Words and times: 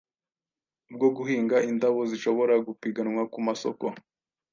bwo 0.93 1.07
guhinga 1.17 1.57
indabo 1.69 1.99
zishobora 2.11 2.53
gupiganwa 2.67 3.21
ku 3.31 3.39
masoko 3.47 3.85